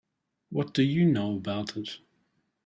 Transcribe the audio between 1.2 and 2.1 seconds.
about it?